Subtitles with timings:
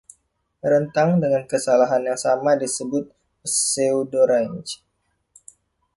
[0.71, 3.05] Rentang dengan kesalahan yang sama disebut
[3.45, 4.71] pseudorange.